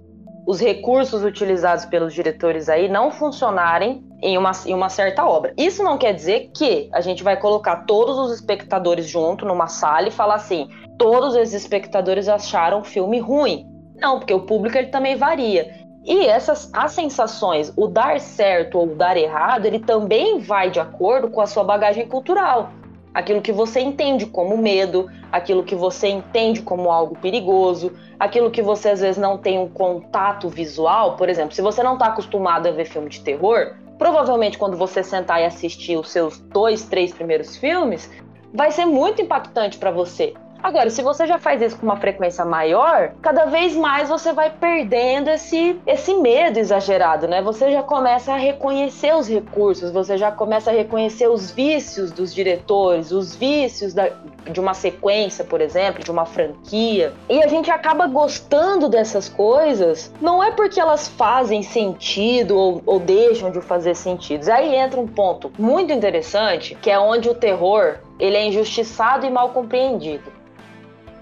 os 0.48 0.62
recursos 0.62 1.24
utilizados 1.24 1.86
pelos 1.86 2.14
diretores 2.14 2.70
aí 2.70 2.88
não 2.88 3.12
funcionarem 3.12 4.04
em 4.22 4.38
uma, 4.38 4.52
em 4.66 4.74
uma 4.74 4.90
certa 4.90 5.26
obra. 5.26 5.54
Isso 5.58 5.84
não 5.84 5.98
quer 5.98 6.14
dizer 6.14 6.52
que 6.56 6.88
a 6.94 7.02
gente 7.02 7.24
vai 7.24 7.36
colocar 7.36 7.86
todos 7.86 8.18
os 8.18 8.32
espectadores 8.32 9.08
junto 9.08 9.46
numa 9.46 9.68
sala 9.68 10.08
e 10.08 10.12
falar 10.12 10.36
assim: 10.36 10.70
todos 10.98 11.36
esses 11.36 11.54
espectadores 11.64 12.30
acharam 12.30 12.80
o 12.80 12.84
filme 12.84 13.20
ruim. 13.20 13.68
Não, 13.98 14.20
porque 14.20 14.34
o 14.34 14.46
público 14.46 14.78
ele 14.78 14.88
também 14.88 15.16
varia. 15.16 15.84
E 16.06 16.28
essas 16.28 16.70
as 16.74 16.92
sensações, 16.92 17.74
o 17.76 17.88
dar 17.88 18.20
certo 18.20 18.78
ou 18.78 18.86
o 18.86 18.96
dar 18.96 19.18
errado, 19.18 19.66
ele 19.66 19.80
também 19.80 20.40
vai 20.40 20.70
de 20.70 20.80
acordo 20.80 21.30
com 21.30 21.42
a 21.42 21.48
sua 21.48 21.64
bagagem 21.64 22.08
cultural 22.08 22.70
aquilo 23.16 23.42
que 23.42 23.54
você 23.54 23.80
entende 23.80 24.26
como 24.26 24.58
medo, 24.58 25.10
aquilo 25.32 25.64
que 25.64 25.74
você 25.74 26.10
entende 26.10 26.62
como 26.62 26.92
algo 26.92 27.18
perigoso, 27.18 27.94
aquilo 28.20 28.52
que 28.52 28.62
você 28.62 28.90
às 28.90 29.00
vezes 29.00 29.18
não 29.18 29.38
tem 29.38 29.58
um 29.58 29.70
contato 29.70 30.50
visual. 30.50 31.16
Por 31.16 31.30
exemplo, 31.30 31.56
se 31.56 31.62
você 31.62 31.82
não 31.82 31.94
está 31.94 32.08
acostumado 32.08 32.68
a 32.68 32.72
ver 32.72 32.84
filme 32.84 33.10
de 33.10 33.22
terror, 33.22 33.74
provavelmente 33.98 34.58
quando 34.58 34.76
você 34.76 35.02
sentar 35.02 35.42
e 35.42 35.46
assistir 35.46 35.98
os 35.98 36.12
seus 36.12 36.40
dois, 36.40 36.84
três 36.84 37.14
primeiros 37.14 37.56
filmes, 37.56 38.12
vai 38.54 38.70
ser 38.70 38.86
muito 38.86 39.22
impactante 39.22 39.78
para 39.78 39.92
você. 39.92 40.34
Agora, 40.66 40.90
se 40.90 41.04
você 41.04 41.28
já 41.28 41.38
faz 41.38 41.62
isso 41.62 41.78
com 41.78 41.86
uma 41.86 41.98
frequência 41.98 42.44
maior, 42.44 43.14
cada 43.22 43.46
vez 43.46 43.76
mais 43.76 44.10
você 44.10 44.34
vai 44.34 44.50
perdendo 44.50 45.30
esse, 45.30 45.80
esse 45.86 46.16
medo 46.16 46.58
exagerado, 46.58 47.28
né? 47.28 47.40
Você 47.44 47.72
já 47.72 47.84
começa 47.84 48.34
a 48.34 48.36
reconhecer 48.36 49.16
os 49.16 49.30
recursos, 49.30 49.92
você 49.92 50.18
já 50.18 50.32
começa 50.32 50.72
a 50.72 50.74
reconhecer 50.74 51.30
os 51.30 51.52
vícios 51.52 52.12
dos 52.12 52.34
diretores, 52.34 53.12
os 53.12 53.36
vícios 53.36 53.94
da, 53.94 54.10
de 54.50 54.60
uma 54.60 54.74
sequência, 54.74 55.46
por 55.46 55.62
exemplo, 55.62 56.04
de 56.04 56.10
uma 56.10 56.26
franquia. 56.26 57.14
E 57.30 57.44
a 57.44 57.48
gente 57.48 57.70
acaba 57.70 58.08
gostando 58.08 58.90
dessas 58.90 59.30
coisas, 59.30 60.12
não 60.20 60.44
é 60.44 60.50
porque 60.50 60.80
elas 60.80 61.08
fazem 61.08 61.62
sentido 61.62 62.58
ou, 62.58 62.82
ou 62.88 63.00
deixam 63.00 63.52
de 63.52 63.62
fazer 63.62 63.94
sentido. 63.94 64.50
Aí 64.50 64.74
entra 64.74 65.00
um 65.00 65.06
ponto 65.08 65.52
muito 65.60 65.94
interessante, 65.94 66.74
que 66.74 66.90
é 66.90 66.98
onde 66.98 67.30
o 67.30 67.36
terror 67.36 68.00
ele 68.18 68.36
é 68.36 68.48
injustiçado 68.48 69.28
e 69.28 69.30
mal 69.30 69.50
compreendido. 69.50 70.34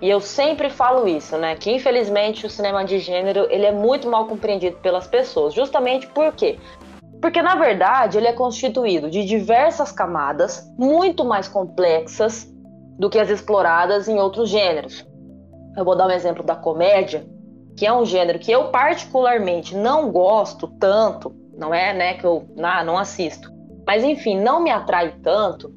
E 0.04 0.10
eu 0.10 0.20
sempre 0.20 0.70
falo 0.70 1.08
isso, 1.08 1.38
né? 1.38 1.56
Que 1.56 1.72
infelizmente 1.72 2.46
o 2.46 2.50
cinema 2.50 2.84
de 2.84 3.00
gênero 3.00 3.48
ele 3.50 3.66
é 3.66 3.72
muito 3.72 4.10
mal 4.10 4.28
compreendido 4.28 4.76
pelas 4.80 5.08
pessoas, 5.08 5.54
justamente 5.54 6.08
por 6.08 6.34
quê? 6.34 6.60
Porque 7.22 7.42
na 7.42 7.56
verdade 7.56 8.18
ele 8.18 8.28
é 8.28 8.34
constituído 8.34 9.10
de 9.10 9.24
diversas 9.24 9.94
camadas 9.94 10.70
muito 10.78 11.24
mais 11.24 11.48
complexas 11.48 12.46
do 13.00 13.10
que 13.10 13.18
as 13.18 13.30
exploradas 13.30 14.10
em 14.10 14.20
outros 14.20 14.50
gêneros. 14.50 15.08
Eu 15.78 15.86
vou 15.86 15.96
dar 15.96 16.08
um 16.08 16.12
exemplo 16.12 16.44
da 16.44 16.58
comédia, 16.58 17.26
que 17.78 17.86
é 17.86 17.94
um 17.94 18.04
gênero 18.04 18.40
que 18.40 18.52
eu 18.52 18.72
particularmente 18.72 19.74
não 19.74 20.12
gosto 20.12 20.68
tanto, 20.82 21.34
não 21.58 21.74
é, 21.74 21.94
né, 21.94 22.16
que 22.16 22.26
eu 22.26 22.46
ah, 22.62 22.84
não 22.84 22.98
assisto. 22.98 23.50
Mas 23.88 24.04
enfim, 24.04 24.38
não 24.38 24.62
me 24.62 24.70
atrai 24.70 25.16
tanto 25.24 25.74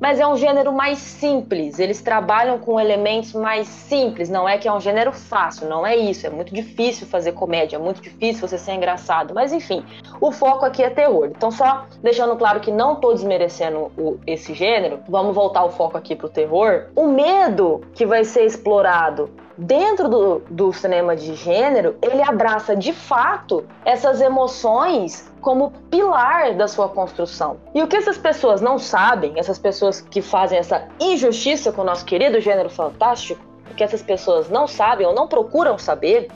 mas 0.00 0.20
é 0.20 0.26
um 0.26 0.36
gênero 0.36 0.72
mais 0.72 0.98
simples. 0.98 1.78
Eles 1.78 2.02
trabalham 2.02 2.58
com 2.58 2.78
elementos 2.78 3.32
mais 3.32 3.66
simples. 3.66 4.28
Não 4.28 4.48
é 4.48 4.58
que 4.58 4.68
é 4.68 4.72
um 4.72 4.80
gênero 4.80 5.12
fácil, 5.12 5.68
não 5.68 5.86
é 5.86 5.96
isso. 5.96 6.26
É 6.26 6.30
muito 6.30 6.54
difícil 6.54 7.06
fazer 7.06 7.32
comédia, 7.32 7.76
é 7.76 7.78
muito 7.78 8.00
difícil 8.00 8.46
você 8.46 8.58
ser 8.58 8.72
engraçado. 8.72 9.34
Mas 9.34 9.52
enfim, 9.52 9.84
o 10.20 10.30
foco 10.30 10.64
aqui 10.64 10.82
é 10.82 10.90
terror. 10.90 11.30
Então, 11.34 11.50
só 11.50 11.86
deixando 12.02 12.36
claro 12.36 12.60
que 12.60 12.70
não 12.70 12.94
estou 12.94 13.14
desmerecendo 13.14 13.90
o, 13.96 14.18
esse 14.26 14.54
gênero, 14.54 15.00
vamos 15.08 15.34
voltar 15.34 15.64
o 15.64 15.70
foco 15.70 15.96
aqui 15.96 16.14
pro 16.14 16.28
terror. 16.28 16.86
O 16.94 17.06
medo 17.06 17.82
que 17.94 18.04
vai 18.04 18.24
ser 18.24 18.44
explorado 18.44 19.30
dentro 19.56 20.08
do, 20.08 20.42
do 20.50 20.72
cinema 20.72 21.16
de 21.16 21.34
gênero, 21.34 21.96
ele 22.02 22.22
abraça 22.22 22.76
de 22.76 22.92
fato 22.92 23.64
essas 23.84 24.20
emoções 24.20 25.30
como 25.40 25.72
pilar 25.90 26.54
da 26.54 26.68
sua 26.68 26.88
construção. 26.88 27.56
E 27.74 27.82
o 27.82 27.86
que 27.86 27.96
essas 27.96 28.18
pessoas 28.18 28.60
não 28.60 28.78
sabem, 28.78 29.34
essas 29.36 29.58
pessoas 29.58 30.00
que 30.00 30.20
fazem 30.20 30.58
essa 30.58 30.88
injustiça 31.00 31.72
com 31.72 31.82
o 31.82 31.84
nosso 31.84 32.04
querido 32.04 32.40
gênero 32.40 32.68
fantástico, 32.68 33.40
o 33.70 33.74
que 33.74 33.82
essas 33.82 34.02
pessoas 34.02 34.50
não 34.50 34.66
sabem 34.66 35.06
ou 35.06 35.14
não 35.14 35.26
procuram 35.26 35.78
saber, 35.78 36.28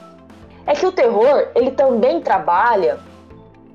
é 0.66 0.74
que 0.74 0.86
o 0.86 0.92
terror, 0.92 1.48
ele 1.54 1.70
também 1.70 2.20
trabalha, 2.20 2.98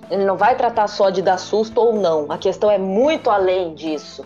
ele 0.09 0.23
não 0.23 0.37
vai 0.37 0.55
tratar 0.55 0.87
só 0.87 1.09
de 1.09 1.21
dar 1.21 1.37
susto 1.37 1.79
ou 1.79 1.93
não, 1.93 2.31
a 2.31 2.37
questão 2.37 2.69
é 2.69 2.77
muito 2.77 3.29
além 3.29 3.73
disso. 3.73 4.25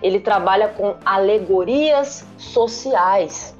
Ele 0.00 0.20
trabalha 0.20 0.68
com 0.68 0.94
alegorias 1.04 2.24
sociais. 2.36 3.57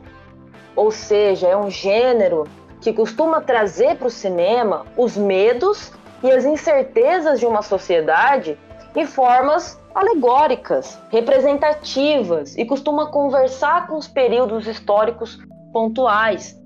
Ou 0.79 0.93
seja, 0.93 1.49
é 1.49 1.57
um 1.57 1.69
gênero 1.69 2.47
que 2.81 2.93
costuma 2.93 3.41
trazer 3.41 3.97
para 3.97 4.07
o 4.07 4.11
cinema 4.11 4.87
os 4.97 5.17
medos 5.17 5.91
e 6.23 6.31
as 6.31 6.45
incertezas 6.45 7.41
de 7.41 7.47
uma 7.47 7.63
sociedade 7.63 8.57
em 8.95 9.05
formas 9.05 9.77
alegóricas, 9.93 10.97
representativas 11.11 12.57
e 12.57 12.65
costuma 12.65 13.11
conversar 13.11 13.89
com 13.89 13.97
os 13.97 14.07
períodos 14.07 14.69
históricos 14.69 15.37
pontuais. 15.73 16.57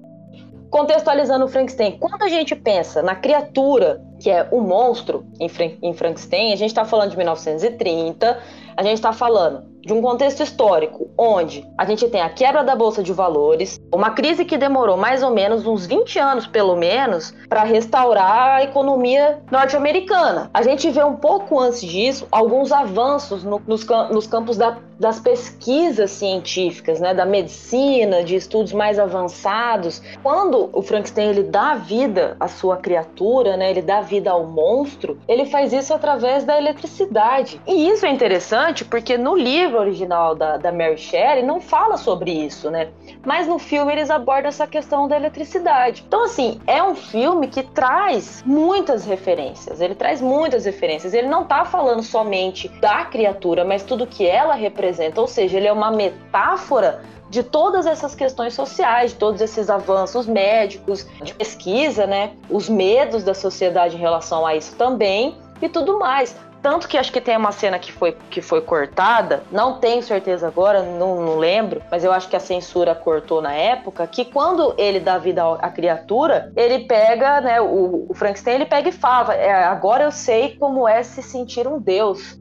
Contextualizando 0.68 1.46
o 1.46 1.48
Frankenstein, 1.48 1.98
quando 1.98 2.22
a 2.22 2.28
gente 2.28 2.54
pensa 2.54 3.02
na 3.02 3.14
criatura 3.14 4.02
que 4.22 4.30
é 4.30 4.46
o 4.52 4.60
monstro 4.60 5.26
em, 5.40 5.48
Frankenstein, 5.48 6.52
a 6.52 6.56
gente 6.56 6.70
está 6.70 6.84
falando 6.84 7.10
de 7.10 7.16
1930, 7.16 8.38
a 8.76 8.82
gente 8.84 8.94
está 8.94 9.12
falando 9.12 9.72
de 9.80 9.92
um 9.92 10.00
contexto 10.00 10.44
histórico 10.44 11.10
onde 11.18 11.68
a 11.76 11.84
gente 11.84 12.08
tem 12.08 12.20
a 12.20 12.30
quebra 12.30 12.62
da 12.62 12.76
bolsa 12.76 13.02
de 13.02 13.12
valores, 13.12 13.80
uma 13.92 14.10
crise 14.10 14.44
que 14.44 14.56
demorou 14.56 14.96
mais 14.96 15.24
ou 15.24 15.30
menos 15.30 15.66
uns 15.66 15.86
20 15.86 16.18
anos, 16.20 16.46
pelo 16.46 16.76
menos, 16.76 17.34
para 17.48 17.64
restaurar 17.64 18.58
a 18.58 18.62
economia 18.62 19.40
norte-americana. 19.50 20.48
A 20.54 20.62
gente 20.62 20.88
vê 20.88 21.02
um 21.02 21.16
pouco 21.16 21.58
antes 21.58 21.82
disso 21.82 22.28
alguns 22.30 22.70
avanços 22.70 23.42
no, 23.42 23.60
nos, 23.66 23.84
nos, 23.84 24.26
campos 24.28 24.56
da, 24.56 24.78
das 25.00 25.18
pesquisas 25.18 26.12
científicas, 26.12 27.00
né, 27.00 27.12
da 27.12 27.26
medicina, 27.26 28.22
de 28.22 28.36
estudos 28.36 28.72
mais 28.72 29.00
avançados. 29.00 30.00
Quando 30.22 30.70
o 30.72 30.80
Frankenstein 30.80 31.30
ele 31.30 31.42
dá 31.42 31.74
vida 31.74 32.36
à 32.38 32.46
sua 32.46 32.76
criatura, 32.76 33.56
né, 33.56 33.70
ele 33.70 33.82
dá 33.82 34.00
vida 34.00 34.11
ao 34.28 34.44
monstro, 34.44 35.18
ele 35.28 35.46
faz 35.46 35.72
isso 35.72 35.92
através 35.94 36.44
da 36.44 36.56
eletricidade. 36.56 37.60
E 37.66 37.88
isso 37.88 38.04
é 38.06 38.10
interessante 38.10 38.84
porque 38.84 39.16
no 39.16 39.36
livro 39.36 39.78
original 39.78 40.34
da, 40.34 40.56
da 40.56 40.72
Mary 40.72 40.98
Shelley 40.98 41.42
não 41.42 41.60
fala 41.60 41.96
sobre 41.96 42.30
isso, 42.30 42.70
né? 42.70 42.88
Mas 43.24 43.46
no 43.46 43.58
filme 43.58 43.92
eles 43.92 44.10
abordam 44.10 44.48
essa 44.48 44.66
questão 44.66 45.06
da 45.08 45.16
eletricidade. 45.16 46.04
Então, 46.06 46.24
assim, 46.24 46.60
é 46.66 46.82
um 46.82 46.94
filme 46.94 47.48
que 47.48 47.62
traz 47.62 48.42
muitas 48.44 49.04
referências. 49.04 49.80
Ele 49.80 49.94
traz 49.94 50.20
muitas 50.20 50.64
referências. 50.64 51.14
Ele 51.14 51.28
não 51.28 51.44
tá 51.44 51.64
falando 51.64 52.02
somente 52.02 52.68
da 52.80 53.04
criatura, 53.04 53.64
mas 53.64 53.82
tudo 53.82 54.06
que 54.06 54.26
ela 54.26 54.54
representa. 54.54 55.20
Ou 55.20 55.26
seja, 55.26 55.56
ele 55.56 55.68
é 55.68 55.72
uma 55.72 55.90
metáfora 55.90 57.00
de 57.32 57.42
todas 57.42 57.86
essas 57.86 58.14
questões 58.14 58.52
sociais, 58.52 59.12
de 59.12 59.16
todos 59.16 59.40
esses 59.40 59.70
avanços 59.70 60.26
médicos, 60.26 61.06
de 61.22 61.32
pesquisa, 61.32 62.06
né? 62.06 62.32
Os 62.50 62.68
medos 62.68 63.24
da 63.24 63.32
sociedade 63.32 63.96
em 63.96 63.98
relação 63.98 64.46
a 64.46 64.54
isso 64.54 64.76
também 64.76 65.34
e 65.62 65.66
tudo 65.66 65.98
mais. 65.98 66.36
Tanto 66.60 66.86
que 66.86 66.98
acho 66.98 67.10
que 67.10 67.22
tem 67.22 67.34
uma 67.34 67.50
cena 67.50 67.78
que 67.78 67.90
foi, 67.90 68.14
que 68.30 68.42
foi 68.42 68.60
cortada, 68.60 69.44
não 69.50 69.80
tenho 69.80 70.02
certeza 70.02 70.46
agora, 70.46 70.82
não, 70.82 71.22
não 71.22 71.38
lembro, 71.38 71.82
mas 71.90 72.04
eu 72.04 72.12
acho 72.12 72.28
que 72.28 72.36
a 72.36 72.40
censura 72.40 72.94
cortou 72.94 73.40
na 73.40 73.54
época, 73.54 74.06
que 74.06 74.26
quando 74.26 74.74
ele 74.76 75.00
dá 75.00 75.16
vida 75.16 75.42
à 75.54 75.70
criatura, 75.70 76.52
ele 76.54 76.80
pega, 76.80 77.40
né, 77.40 77.60
o, 77.62 78.06
o 78.08 78.14
Frankenstein, 78.14 78.56
ele 78.56 78.66
pega 78.66 78.90
e 78.90 78.92
fala, 78.92 79.34
é, 79.34 79.64
agora 79.64 80.04
eu 80.04 80.12
sei 80.12 80.54
como 80.56 80.86
é 80.86 81.02
se 81.02 81.22
sentir 81.22 81.66
um 81.66 81.80
deus 81.80 82.38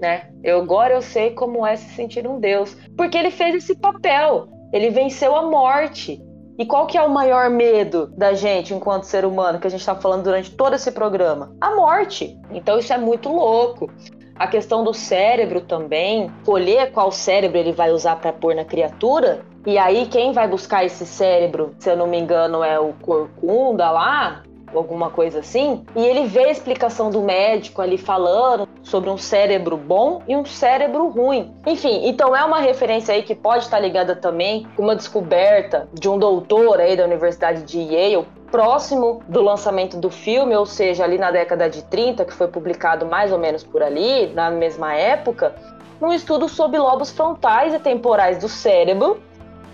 né? 0.00 0.28
Eu 0.42 0.60
agora 0.60 0.94
eu 0.94 1.02
sei 1.02 1.30
como 1.30 1.66
é 1.66 1.76
se 1.76 1.94
sentir 1.94 2.26
um 2.26 2.38
deus, 2.38 2.76
porque 2.96 3.16
ele 3.16 3.30
fez 3.30 3.54
esse 3.54 3.74
papel. 3.74 4.48
Ele 4.72 4.90
venceu 4.90 5.34
a 5.34 5.42
morte. 5.42 6.22
E 6.58 6.64
qual 6.64 6.86
que 6.86 6.96
é 6.96 7.02
o 7.02 7.10
maior 7.10 7.50
medo 7.50 8.06
da 8.16 8.32
gente 8.32 8.72
enquanto 8.72 9.04
ser 9.04 9.26
humano 9.26 9.58
que 9.60 9.66
a 9.66 9.70
gente 9.70 9.80
está 9.80 9.94
falando 9.94 10.24
durante 10.24 10.50
todo 10.52 10.74
esse 10.74 10.90
programa? 10.90 11.54
A 11.60 11.74
morte. 11.74 12.38
Então 12.50 12.78
isso 12.78 12.92
é 12.92 12.98
muito 12.98 13.28
louco. 13.28 13.90
A 14.34 14.46
questão 14.46 14.82
do 14.84 14.92
cérebro 14.92 15.62
também, 15.62 16.30
escolher 16.38 16.92
qual 16.92 17.10
cérebro 17.10 17.58
ele 17.58 17.72
vai 17.72 17.90
usar 17.90 18.16
para 18.16 18.32
pôr 18.32 18.54
na 18.54 18.64
criatura. 18.64 19.44
E 19.66 19.76
aí 19.78 20.06
quem 20.06 20.32
vai 20.32 20.48
buscar 20.48 20.84
esse 20.84 21.04
cérebro, 21.04 21.74
se 21.78 21.90
eu 21.90 21.96
não 21.96 22.06
me 22.06 22.18
engano, 22.18 22.62
é 22.62 22.78
o 22.78 22.92
Corcunda 22.94 23.90
lá, 23.90 24.42
alguma 24.74 25.10
coisa 25.10 25.40
assim, 25.40 25.84
e 25.94 26.04
ele 26.04 26.26
vê 26.26 26.44
a 26.44 26.50
explicação 26.50 27.10
do 27.10 27.22
médico 27.22 27.80
ali 27.80 27.96
falando 27.96 28.68
sobre 28.82 29.10
um 29.10 29.16
cérebro 29.16 29.76
bom 29.76 30.22
e 30.26 30.36
um 30.36 30.44
cérebro 30.44 31.08
ruim. 31.08 31.54
Enfim, 31.66 32.06
então 32.08 32.34
é 32.34 32.44
uma 32.44 32.60
referência 32.60 33.14
aí 33.14 33.22
que 33.22 33.34
pode 33.34 33.64
estar 33.64 33.78
ligada 33.78 34.16
também 34.16 34.66
com 34.76 34.82
uma 34.82 34.96
descoberta 34.96 35.88
de 35.92 36.08
um 36.08 36.18
doutor 36.18 36.80
aí 36.80 36.96
da 36.96 37.04
Universidade 37.04 37.62
de 37.62 37.78
Yale 37.78 38.26
próximo 38.50 39.22
do 39.28 39.42
lançamento 39.42 39.96
do 39.98 40.10
filme, 40.10 40.54
ou 40.54 40.66
seja, 40.66 41.04
ali 41.04 41.18
na 41.18 41.30
década 41.30 41.68
de 41.68 41.82
30, 41.84 42.24
que 42.24 42.32
foi 42.32 42.48
publicado 42.48 43.04
mais 43.04 43.32
ou 43.32 43.38
menos 43.38 43.64
por 43.64 43.82
ali, 43.82 44.28
na 44.28 44.50
mesma 44.50 44.94
época, 44.94 45.54
um 46.00 46.12
estudo 46.12 46.48
sobre 46.48 46.78
lobos 46.78 47.10
frontais 47.10 47.74
e 47.74 47.78
temporais 47.78 48.38
do 48.38 48.48
cérebro 48.48 49.20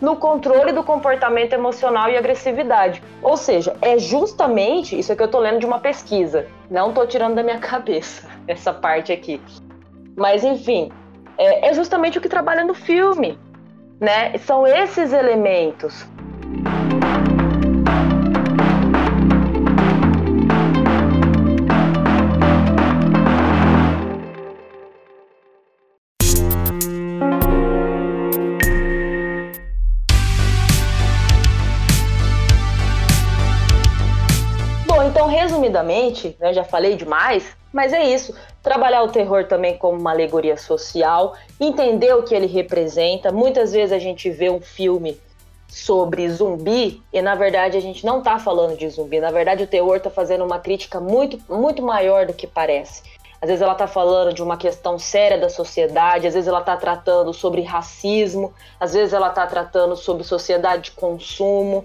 no 0.02 0.16
controle 0.16 0.72
do 0.72 0.82
comportamento 0.82 1.52
emocional 1.52 2.10
e 2.10 2.16
agressividade. 2.16 3.00
Ou 3.22 3.36
seja, 3.36 3.76
é 3.80 3.96
justamente 3.96 4.98
isso 4.98 5.14
que 5.14 5.22
eu 5.22 5.28
tô 5.28 5.38
lendo 5.38 5.60
de 5.60 5.64
uma 5.64 5.78
pesquisa. 5.78 6.48
Não 6.68 6.92
tô 6.92 7.06
tirando 7.06 7.36
da 7.36 7.42
minha 7.42 7.60
cabeça 7.62 8.28
essa 8.48 8.74
parte 8.74 9.12
aqui. 9.12 9.40
Mas 10.16 10.42
enfim, 10.42 10.90
é, 11.38 11.68
é 11.68 11.72
justamente 11.72 12.18
o 12.18 12.20
que 12.20 12.28
trabalha 12.28 12.64
no 12.64 12.74
filme, 12.74 13.38
né? 14.00 14.36
São 14.38 14.66
esses 14.66 15.12
elementos. 15.12 16.04
Rapidamente, 35.72 36.36
né, 36.38 36.52
já 36.52 36.62
falei 36.62 36.96
demais, 36.96 37.56
mas 37.72 37.92
é 37.92 38.04
isso. 38.04 38.34
Trabalhar 38.62 39.02
o 39.02 39.08
terror 39.08 39.46
também 39.46 39.76
como 39.78 39.98
uma 39.98 40.10
alegoria 40.10 40.56
social, 40.56 41.34
entender 41.58 42.14
o 42.14 42.22
que 42.22 42.34
ele 42.34 42.46
representa. 42.46 43.32
Muitas 43.32 43.72
vezes 43.72 43.92
a 43.92 43.98
gente 43.98 44.30
vê 44.30 44.50
um 44.50 44.60
filme 44.60 45.18
sobre 45.66 46.28
zumbi 46.28 47.02
e 47.10 47.22
na 47.22 47.34
verdade 47.34 47.78
a 47.78 47.80
gente 47.80 48.04
não 48.04 48.18
está 48.18 48.38
falando 48.38 48.76
de 48.76 48.88
zumbi. 48.90 49.18
Na 49.18 49.30
verdade 49.30 49.64
o 49.64 49.66
terror 49.66 49.96
está 49.96 50.10
fazendo 50.10 50.44
uma 50.44 50.58
crítica 50.58 51.00
muito, 51.00 51.40
muito 51.48 51.82
maior 51.82 52.26
do 52.26 52.34
que 52.34 52.46
parece. 52.46 53.02
Às 53.40 53.48
vezes 53.48 53.62
ela 53.62 53.72
está 53.72 53.88
falando 53.88 54.32
de 54.32 54.42
uma 54.42 54.56
questão 54.56 54.98
séria 54.98 55.36
da 55.36 55.48
sociedade, 55.48 56.28
às 56.28 56.34
vezes 56.34 56.46
ela 56.46 56.60
está 56.60 56.76
tratando 56.76 57.32
sobre 57.32 57.62
racismo, 57.62 58.54
às 58.78 58.92
vezes 58.92 59.12
ela 59.12 59.30
está 59.30 59.44
tratando 59.46 59.96
sobre 59.96 60.22
sociedade 60.22 60.82
de 60.84 60.90
consumo. 60.92 61.84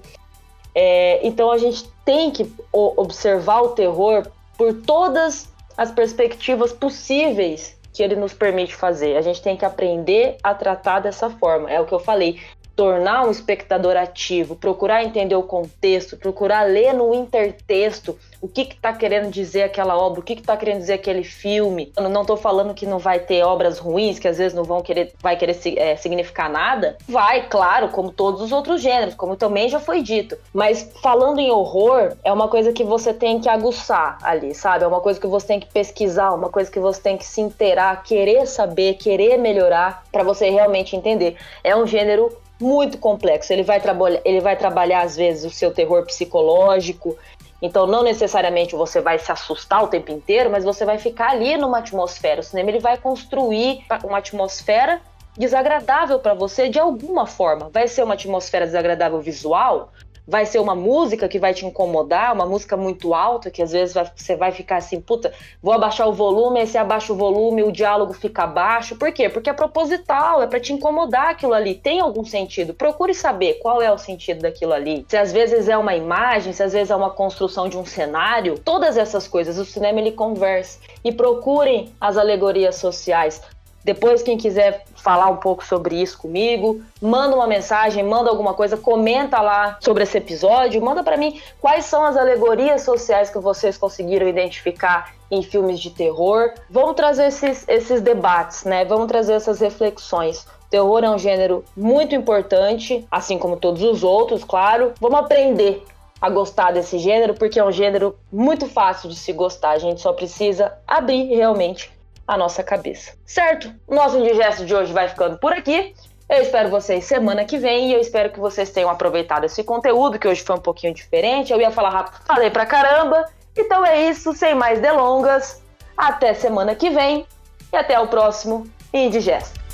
É, 0.74 1.26
então 1.26 1.52
a 1.52 1.58
gente 1.58 1.90
tem 2.06 2.32
que 2.32 2.52
observar 2.72 3.62
o 3.62 3.70
terror 3.70 4.28
por 4.58 4.74
todas 4.74 5.50
as 5.76 5.92
perspectivas 5.92 6.72
possíveis 6.72 7.78
que 7.94 8.04
ele 8.04 8.16
nos 8.16 8.34
permite 8.34 8.76
fazer. 8.76 9.18
A 9.18 9.22
gente 9.22 9.42
tem 9.42 9.58
que 9.58 9.66
aprender 9.66 10.38
a 10.44 10.54
tratar 10.54 11.00
dessa 11.00 11.30
forma. 11.30 11.70
É 11.70 11.80
o 11.80 11.86
que 11.86 11.94
eu 11.94 12.00
falei 12.00 12.40
tornar 12.76 13.26
um 13.26 13.32
espectador 13.32 13.98
ativo, 13.98 14.56
procurar 14.56 15.04
entender 15.04 15.36
o 15.36 15.42
contexto, 15.42 16.16
procurar 16.16 16.62
ler 16.62 16.94
no 16.94 17.12
intertexto 17.12 18.16
o 18.42 18.48
que 18.48 18.62
está 18.62 18.94
querendo 18.94 19.30
dizer 19.30 19.64
aquela 19.64 19.98
obra, 19.98 20.20
o 20.20 20.24
que 20.24 20.34
está 20.34 20.56
querendo 20.56 20.80
dizer 20.80 20.94
aquele 20.94 21.24
filme. 21.24 21.92
Eu 21.98 22.10
não 22.10 22.22
estou 22.22 22.38
falando 22.38 22.74
que 22.74 22.86
não 22.86 23.00
vai 23.00 23.20
ter 23.20 23.44
obras 23.44 23.80
ruins, 23.80 24.20
que 24.20 24.28
às 24.28 24.38
vezes 24.38 24.54
não 24.54 24.64
vão 24.64 24.82
querer, 24.82 25.14
vai 25.22 25.36
querer 25.36 25.58
é, 25.78 25.96
significar 25.96 26.50
nada. 26.50 26.98
Vai, 27.08 27.48
claro, 27.48 27.90
como 27.90 28.12
todos 28.12 28.42
os 28.42 28.52
outros 28.52 28.82
gêneros, 28.82 29.16
como 29.16 29.36
também 29.36 29.70
já 29.70 29.80
foi 29.80 30.02
dito. 30.02 30.38
Mas 30.54 30.90
falando 31.02 31.40
em 31.40 31.52
horror, 31.52 32.14
é 32.24 32.32
uma 32.32 32.48
coisa 32.48 32.72
que 32.72 32.84
você 32.84 33.14
tem 33.14 33.40
que 33.40 33.50
aguçar 33.50 34.18
ali, 34.22 34.54
sabe? 34.54 34.84
É 34.84 34.88
uma 34.88 35.02
coisa 35.02 35.20
que 35.20 35.28
você 35.28 35.48
tem 35.48 35.60
que 35.60 35.68
pesquisar, 35.68 36.34
uma 36.34 36.50
coisa 36.50 36.70
que 36.70 36.80
você 36.80 37.02
tem 37.02 37.18
que 37.18 37.26
se 37.26 37.42
inteirar, 37.42 38.04
querer 38.04 38.46
saber, 38.48 38.96
querer 38.96 39.38
melhorar 39.38 40.04
para 40.12 40.24
você 40.24 40.50
realmente 40.50 40.96
entender. 40.96 41.38
É 41.64 41.76
um 41.76 41.88
gênero 41.88 42.36
muito 42.60 42.98
complexo. 42.98 43.54
Ele 43.54 43.64
vai, 43.64 43.82
ele 44.26 44.42
vai 44.42 44.56
trabalhar, 44.56 45.02
às 45.02 45.16
vezes, 45.16 45.46
o 45.46 45.54
seu 45.54 45.72
terror 45.72 46.06
psicológico. 46.06 47.18
Então, 47.62 47.88
não 47.88 48.04
necessariamente 48.04 48.76
você 48.76 49.02
vai 49.02 49.18
se 49.18 49.32
assustar 49.32 49.84
o 49.84 49.88
tempo 49.88 50.12
inteiro, 50.12 50.50
mas 50.50 50.64
você 50.64 50.86
vai 50.86 50.98
ficar 50.98 51.32
ali 51.32 51.58
numa 51.58 51.80
atmosfera. 51.80 52.42
O 52.42 52.44
cinema 52.44 52.70
ele 52.70 52.80
vai 52.80 52.98
construir 52.98 53.84
uma 54.04 54.20
atmosfera 54.20 55.02
desagradável 55.38 56.20
para 56.20 56.34
você 56.34 56.68
de 56.68 56.80
alguma 56.80 57.26
forma. 57.26 57.70
Vai 57.70 57.88
ser 57.88 58.04
uma 58.04 58.16
atmosfera 58.16 58.66
desagradável 58.66 59.22
visual, 59.22 59.92
vai 60.28 60.46
ser 60.46 60.60
uma 60.60 60.76
música 60.76 61.28
que 61.30 61.40
vai 61.40 61.54
te 61.54 61.66
incomodar, 61.66 62.34
uma 62.34 62.46
música 62.46 62.76
muito 62.76 63.14
alta, 63.14 63.50
que 63.50 63.62
às 63.62 63.72
vezes 63.72 63.94
vai, 63.94 64.12
você 64.14 64.36
vai 64.36 64.52
ficar 64.52 64.78
assim, 64.78 65.00
puta, 65.00 65.34
vou 65.62 65.74
abaixar 65.74 66.08
o 66.08 66.14
volume, 66.14 66.60
aí 66.60 66.68
você 66.68 66.78
abaixa 66.78 67.14
o 67.14 67.16
volume, 67.16 67.64
o 67.64 67.72
diálogo 67.72 68.14
fica 68.14 68.46
baixo. 68.46 68.98
Por 68.98 69.12
quê? 69.12 69.30
Porque 69.30 69.50
é 69.50 69.54
proposital, 69.54 70.42
é 70.42 70.48
para 70.48 70.60
te 70.60 70.74
incomodar 70.74 71.30
aquilo 71.30 71.54
ali. 71.54 71.76
Tem 71.76 72.02
algum 72.02 72.26
sentido? 72.26 72.74
Procure 72.74 73.14
saber 73.14 73.56
qual 73.56 73.82
é 73.82 73.92
o 73.92 73.98
sentido 73.98 74.42
daquilo 74.42 74.74
ali. 74.74 75.06
Se 75.08 75.16
às 75.16 75.32
vezes 75.32 75.70
é 75.70 75.78
uma 75.78 75.96
imagem, 75.96 76.52
se 76.52 76.62
às 76.62 76.74
vezes 76.74 76.92
é 76.92 76.96
uma 76.96 77.12
construção 77.12 77.70
de 77.70 77.78
um 77.78 77.86
cenário, 77.86 78.60
todas 78.60 78.98
essas 78.98 79.28
coisas, 79.28 79.58
o 79.58 79.66
cinema 79.66 80.00
ele 80.00 80.12
conversa. 80.12 80.80
E 81.04 81.12
procurem 81.12 81.94
as 82.02 82.18
alegorias 82.18 82.76
sociais. 82.76 83.42
Depois, 83.88 84.22
quem 84.22 84.38
quiser 84.38 84.84
falar 84.98 85.28
um 85.28 85.38
pouco 85.38 85.64
sobre 85.66 85.96
isso 85.96 86.18
comigo, 86.18 86.82
manda 87.02 87.34
uma 87.34 87.48
mensagem, 87.48 88.04
manda 88.04 88.30
alguma 88.30 88.54
coisa, 88.54 88.76
comenta 88.76 89.40
lá 89.40 89.78
sobre 89.80 90.04
esse 90.04 90.18
episódio, 90.18 90.84
manda 90.84 91.06
para 91.06 91.16
mim 91.16 91.40
quais 91.62 91.86
são 91.86 92.04
as 92.04 92.18
alegorias 92.18 92.82
sociais 92.82 93.30
que 93.30 93.40
vocês 93.40 93.78
conseguiram 93.78 94.28
identificar 94.28 95.14
em 95.32 95.42
filmes 95.42 95.80
de 95.80 95.90
terror. 95.90 96.52
Vamos 96.70 96.98
trazer 96.98 97.28
esses, 97.28 97.64
esses 97.66 98.02
debates, 98.02 98.66
né? 98.66 98.84
Vamos 98.84 99.08
trazer 99.08 99.36
essas 99.36 99.62
reflexões. 99.62 100.46
Terror 100.70 101.06
é 101.06 101.10
um 101.10 101.18
gênero 101.18 101.64
muito 101.74 102.14
importante, 102.14 103.08
assim 103.10 103.40
como 103.40 103.56
todos 103.56 103.82
os 103.82 104.04
outros, 104.04 104.44
claro. 104.44 104.92
Vamos 105.00 105.18
aprender 105.18 105.82
a 106.20 106.30
gostar 106.30 106.74
desse 106.74 107.00
gênero, 107.00 107.36
porque 107.36 107.58
é 107.58 107.64
um 107.64 107.72
gênero 107.72 108.18
muito 108.30 108.68
fácil 108.68 109.08
de 109.08 109.16
se 109.16 109.32
gostar. 109.32 109.70
A 109.70 109.80
gente 109.80 110.02
só 110.02 110.12
precisa 110.12 110.74
abrir 110.86 111.34
realmente 111.34 111.96
a 112.28 112.38
nossa 112.38 112.62
cabeça. 112.62 113.14
Certo? 113.26 113.74
Nosso 113.88 114.18
indigesto 114.18 114.66
de 114.66 114.76
hoje 114.76 114.92
vai 114.92 115.08
ficando 115.08 115.38
por 115.38 115.54
aqui. 115.54 115.96
Eu 116.30 116.42
espero 116.42 116.70
vocês 116.70 117.06
semana 117.06 117.46
que 117.46 117.58
vem 117.58 117.90
e 117.90 117.94
eu 117.94 118.02
espero 118.02 118.30
que 118.30 118.40
vocês 118.40 118.70
tenham 118.70 118.90
aproveitado 118.90 119.46
esse 119.46 119.64
conteúdo, 119.64 120.20
que 120.20 120.28
hoje 120.28 120.44
foi 120.44 120.58
um 120.58 120.62
pouquinho 120.62 120.94
diferente. 120.94 121.54
Eu 121.54 121.62
ia 121.62 121.72
falar 121.72 121.90
rápido, 121.90 122.22
falei 122.26 122.50
pra 122.50 122.66
caramba. 122.66 123.26
Então 123.56 123.86
é 123.86 124.10
isso, 124.10 124.34
sem 124.34 124.54
mais 124.54 124.82
delongas. 124.82 125.64
Até 125.96 126.34
semana 126.34 126.76
que 126.76 126.90
vem 126.90 127.26
e 127.72 127.76
até 127.76 127.98
o 128.00 128.08
próximo 128.08 128.68
Indigesto. 128.94 129.67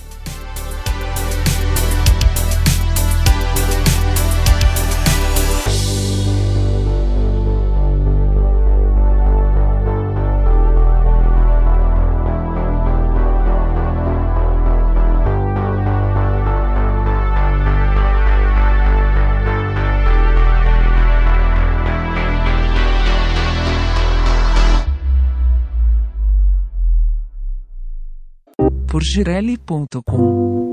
girelli.com. 29.03 30.72